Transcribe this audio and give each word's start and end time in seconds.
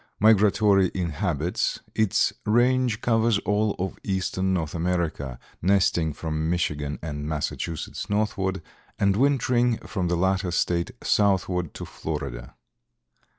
Migratory 0.19 0.87
in 0.95 1.09
habits, 1.11 1.81
its 1.93 2.33
range 2.43 3.01
covers 3.01 3.37
all 3.45 3.75
of 3.77 3.99
Eastern 4.03 4.51
North 4.51 4.73
America, 4.73 5.37
nesting 5.61 6.11
from 6.11 6.49
Michigan 6.49 6.97
and 7.03 7.29
Massachusetts 7.29 8.09
northward 8.09 8.63
and 8.97 9.15
wintering 9.15 9.77
from 9.85 10.07
the 10.07 10.17
latter 10.17 10.49
state 10.49 10.89
southward 11.03 11.75
to 11.75 11.85
Florida. 11.85 12.55